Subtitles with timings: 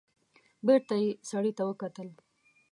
[0.67, 2.09] بېرته يې سړي ته وکتل.